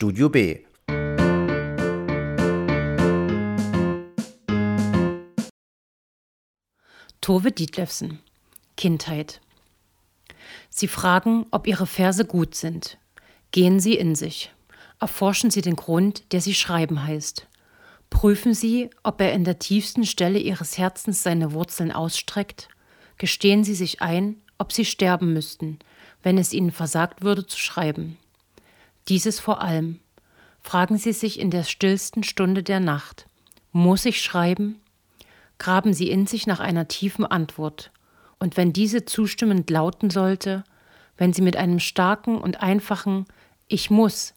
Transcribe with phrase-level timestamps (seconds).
[0.00, 0.60] Studio B.
[7.20, 8.20] Tove Dietlefsen
[8.76, 9.40] Kindheit
[10.70, 12.96] Sie fragen, ob Ihre Verse gut sind.
[13.50, 14.52] Gehen Sie in sich.
[15.00, 17.48] Erforschen Sie den Grund, der Sie schreiben heißt.
[18.08, 22.68] Prüfen Sie, ob er in der tiefsten Stelle Ihres Herzens seine Wurzeln ausstreckt.
[23.16, 25.80] Gestehen Sie sich ein, ob Sie sterben müssten,
[26.22, 28.16] wenn es Ihnen versagt würde zu schreiben.
[29.08, 30.00] Dieses vor allem.
[30.60, 33.26] Fragen Sie sich in der stillsten Stunde der Nacht.
[33.72, 34.80] Muss ich schreiben?
[35.58, 37.90] graben sie in sich nach einer tiefen Antwort.
[38.38, 40.64] Und wenn diese zustimmend lauten sollte,
[41.16, 43.26] wenn sie mit einem starken und einfachen
[43.66, 44.34] Ich muss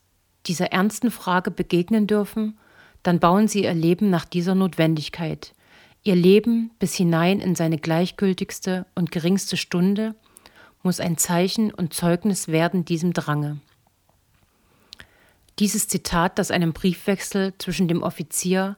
[0.48, 2.58] dieser ernsten Frage begegnen dürfen,
[3.04, 5.54] dann bauen sie ihr Leben nach dieser Notwendigkeit,
[6.04, 10.16] ihr Leben bis hinein in seine gleichgültigste und geringste Stunde
[10.84, 13.60] muss ein Zeichen und Zeugnis werden diesem Drange.
[15.62, 18.78] Dieses Zitat, das einem Briefwechsel zwischen dem Offizier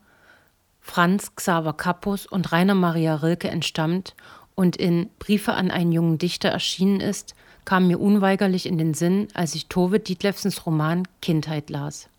[0.82, 4.16] Franz Xaver Kappus und Rainer Maria Rilke entstammt
[4.54, 9.30] und in Briefe an einen jungen Dichter erschienen ist, kam mir unweigerlich in den Sinn,
[9.34, 12.10] als ich Tove Dietlefsens Roman Kindheit las.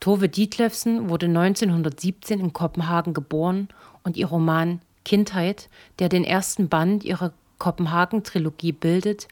[0.00, 3.68] Tove Dietlefsen wurde 1917 in Kopenhagen geboren
[4.02, 5.68] und ihr Roman Kindheit,
[6.00, 9.28] der den ersten Band ihrer Kopenhagen-Trilogie bildet,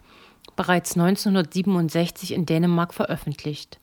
[0.55, 3.81] bereits 1967 in Dänemark veröffentlicht.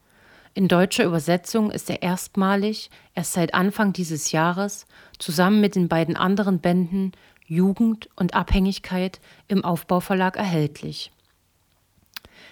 [0.53, 4.87] In deutscher Übersetzung ist er erstmalig, erst seit Anfang dieses Jahres,
[5.19, 7.11] zusammen mit den beiden anderen Bänden
[7.45, 11.11] Jugend und Abhängigkeit im Aufbauverlag erhältlich.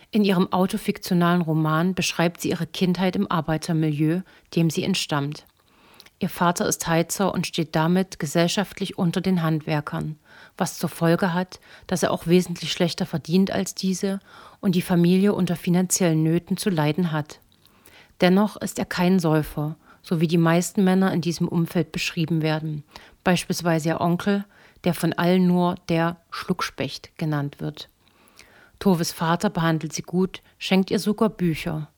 [0.09, 4.22] In ihrem autofiktionalen Roman beschreibt sie ihre Kindheit im Arbeitermilieu,
[4.56, 5.45] dem sie entstammt.
[6.20, 10.18] Ihr Vater ist Heizer und steht damit gesellschaftlich unter den Handwerkern,
[10.58, 14.20] was zur Folge hat, dass er auch wesentlich schlechter verdient als diese
[14.59, 17.40] und die Familie unter finanziellen Nöten zu leiden hat.
[18.22, 22.84] Dennoch ist er kein Säufer, so wie die meisten Männer in diesem Umfeld beschrieben werden,
[23.24, 24.46] beispielsweise ihr Onkel,
[24.84, 27.90] der von allen nur der Schluckspecht genannt wird.
[28.80, 31.90] Toves Vater behandelt sie gut, schenkt ihr sogar Bücher.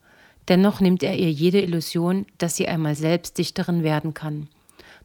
[0.47, 4.47] Dennoch nimmt er ihr jede Illusion, dass sie einmal selbst Dichterin werden kann.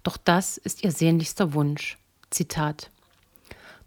[0.03, 1.99] Doch das ist ihr sehnlichster Wunsch.
[2.31, 2.91] Zitat.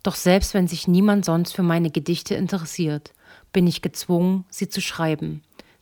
[0.03, 3.13] Doch selbst wenn sich niemand sonst für meine Gedichte interessiert,
[3.51, 5.41] bin ich gezwungen, sie zu schreiben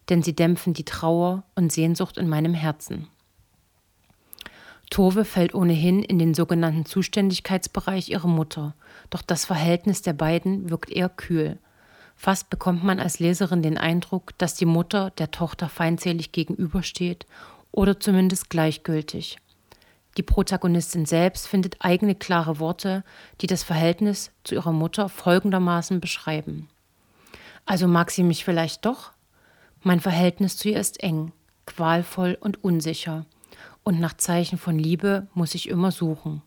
[0.10, 3.08] denn sie dämpfen die Trauer und Sehnsucht in meinem Herzen.
[4.90, 8.76] Tove fällt ohnehin in den sogenannten Zuständigkeitsbereich ihrer Mutter,
[9.10, 11.58] doch das Verhältnis der beiden wirkt eher kühl.
[12.16, 17.26] Fast bekommt man als Leserin den Eindruck, dass die Mutter der Tochter feindselig gegenübersteht
[17.72, 19.38] oder zumindest gleichgültig.
[20.18, 23.04] Die Protagonistin selbst findet eigene klare Worte,
[23.42, 26.70] die das Verhältnis zu ihrer Mutter folgendermaßen beschreiben.
[27.66, 29.12] Also mag sie mich vielleicht doch,
[29.85, 31.31] mein Verhältnis zu ihr ist eng,
[31.68, 33.25] qualvoll und unsicher,
[33.84, 36.41] und nach Zeichen von Liebe muss ich immer suchen.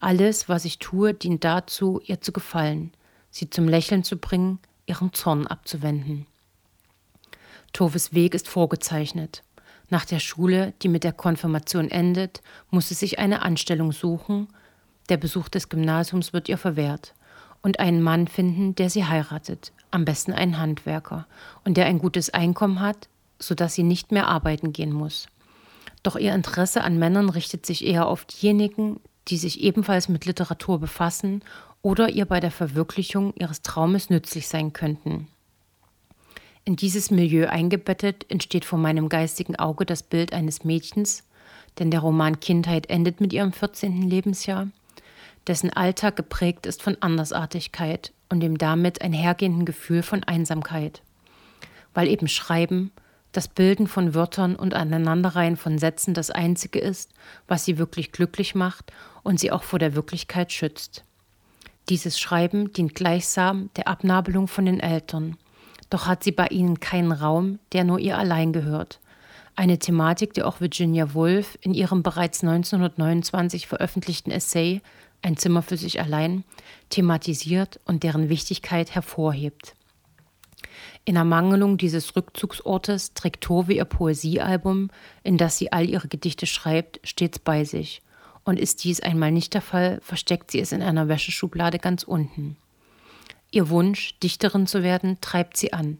[0.00, 2.92] Alles, was ich tue, dient dazu, ihr zu gefallen,
[3.30, 6.26] sie zum Lächeln zu bringen, ihren Zorn abzuwenden.
[7.74, 9.42] Toves Weg ist vorgezeichnet.
[9.90, 12.40] Nach der Schule, die mit der Konfirmation endet,
[12.70, 14.48] muss sie sich eine Anstellung suchen.
[15.10, 17.12] Der Besuch des Gymnasiums wird ihr verwehrt.
[17.62, 21.26] Und einen Mann finden, der sie heiratet, am besten einen Handwerker,
[21.64, 23.08] und der ein gutes Einkommen hat,
[23.38, 25.26] sodass sie nicht mehr arbeiten gehen muss.
[26.02, 30.80] Doch ihr Interesse an Männern richtet sich eher auf diejenigen, die sich ebenfalls mit Literatur
[30.80, 31.42] befassen
[31.82, 35.28] oder ihr bei der Verwirklichung ihres Traumes nützlich sein könnten.
[36.64, 41.24] In dieses Milieu eingebettet entsteht vor meinem geistigen Auge das Bild eines Mädchens,
[41.78, 44.02] denn der Roman Kindheit endet mit ihrem 14.
[44.02, 44.68] Lebensjahr,
[45.46, 51.02] dessen Alltag geprägt ist von Andersartigkeit und dem damit einhergehenden Gefühl von Einsamkeit.
[51.94, 52.92] Weil eben Schreiben,
[53.32, 57.10] das Bilden von Wörtern und Aneinanderreihen von Sätzen das Einzige ist,
[57.48, 58.92] was sie wirklich glücklich macht
[59.22, 61.04] und sie auch vor der Wirklichkeit schützt.
[61.88, 65.36] Dieses Schreiben dient gleichsam der Abnabelung von den Eltern,
[65.90, 69.00] doch hat sie bei ihnen keinen Raum, der nur ihr allein gehört.
[69.56, 74.80] Eine Thematik, die auch Virginia Woolf in ihrem bereits 1929 veröffentlichten Essay
[75.22, 76.44] ein Zimmer für sich allein,
[76.90, 79.74] thematisiert und deren Wichtigkeit hervorhebt.
[81.04, 84.90] In Ermangelung dieses Rückzugsortes trägt Tove ihr Poesiealbum,
[85.22, 88.02] in das sie all ihre Gedichte schreibt, stets bei sich.
[88.44, 92.56] Und ist dies einmal nicht der Fall, versteckt sie es in einer Wäscheschublade ganz unten.
[93.50, 95.98] Ihr Wunsch, Dichterin zu werden, treibt sie an,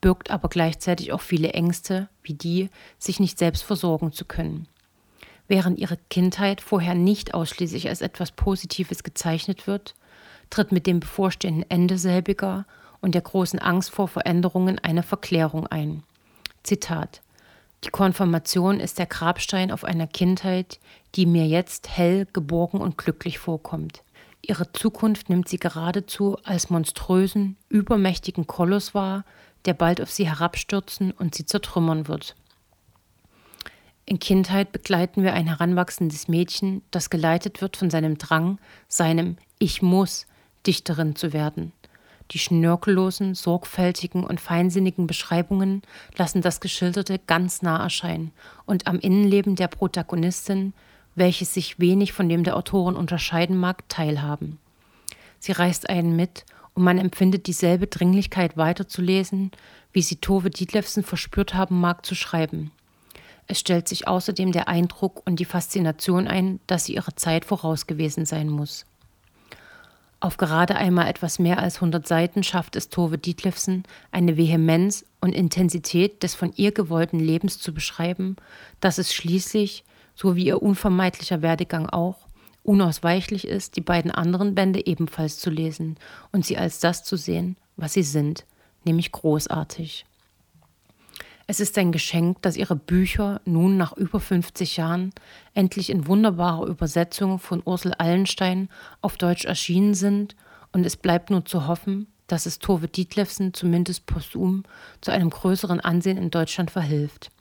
[0.00, 4.68] birgt aber gleichzeitig auch viele Ängste, wie die, sich nicht selbst versorgen zu können.
[5.50, 9.96] Während ihre Kindheit vorher nicht ausschließlich als etwas Positives gezeichnet wird,
[10.48, 12.66] tritt mit dem bevorstehenden Ende selbiger
[13.00, 16.04] und der großen Angst vor Veränderungen eine Verklärung ein.
[16.62, 17.20] Zitat
[17.82, 20.78] Die Konfirmation ist der Grabstein auf einer Kindheit,
[21.16, 24.04] die mir jetzt hell, geborgen und glücklich vorkommt.
[24.42, 29.24] Ihre Zukunft nimmt sie geradezu als monströsen, übermächtigen Koloss wahr,
[29.64, 32.36] der bald auf sie herabstürzen und sie zertrümmern wird.
[34.10, 38.58] In Kindheit begleiten wir ein heranwachsendes Mädchen, das geleitet wird von seinem Drang,
[38.88, 40.26] seinem Ich muss,
[40.66, 41.70] Dichterin zu werden.
[42.32, 45.82] Die schnörkellosen, sorgfältigen und feinsinnigen Beschreibungen
[46.16, 48.32] lassen das Geschilderte ganz nah erscheinen
[48.66, 50.74] und am Innenleben der Protagonistin
[51.14, 54.58] welches sich wenig von dem der Autorin unterscheiden mag, teilhaben.
[55.38, 59.52] Sie reißt einen mit und man empfindet dieselbe Dringlichkeit weiterzulesen,
[59.92, 62.72] wie sie Tove Dietlefsen verspürt haben mag zu schreiben.
[63.46, 67.86] Es stellt sich außerdem der Eindruck und die Faszination ein, dass sie ihrer Zeit voraus
[67.86, 68.86] gewesen sein muss.
[70.20, 75.34] Auf gerade einmal etwas mehr als 100 Seiten schafft es Tove Dietlefsen, eine Vehemenz und
[75.34, 78.36] Intensität des von ihr gewollten Lebens zu beschreiben,
[78.80, 79.82] dass es schließlich,
[80.14, 82.26] so wie ihr unvermeidlicher Werdegang auch,
[82.62, 85.96] unausweichlich ist, die beiden anderen Bände ebenfalls zu lesen
[86.32, 88.44] und sie als das zu sehen, was sie sind,
[88.84, 90.04] nämlich großartig.
[91.50, 95.10] Es ist ein Geschenk, dass ihre Bücher nun nach über 50 Jahren
[95.52, 98.68] endlich in wunderbarer Übersetzung von Ursel Allenstein
[99.00, 100.36] auf Deutsch erschienen sind
[100.70, 104.62] und es bleibt nur zu hoffen, dass es Tove Dietlefsen zumindest posthum
[105.00, 107.32] zu einem größeren Ansehen in Deutschland verhilft.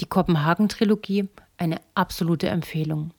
[0.00, 3.12] Die Kopenhagen-Trilogie eine absolute Empfehlung.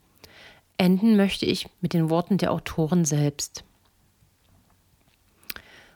[0.77, 3.63] Enden möchte ich mit den Worten der Autorin selbst.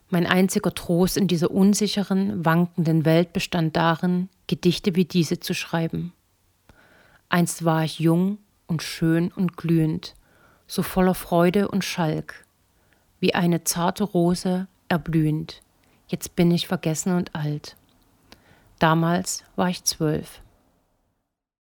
[0.10, 6.14] Mein einziger Trost in dieser unsicheren, wankenden Welt bestand darin, Gedichte wie diese zu schreiben.
[7.30, 10.16] Einst war ich jung und schön und glühend,
[10.66, 12.46] so voller Freude und Schalk,
[13.20, 15.62] wie eine zarte Rose erblühend.
[16.08, 17.76] Jetzt bin ich vergessen und alt.
[18.80, 20.42] Damals war ich zwölf.